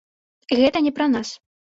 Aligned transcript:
Гэта 0.59 0.81
не 0.85 0.93
пра 0.97 1.07
нас. 1.15 1.35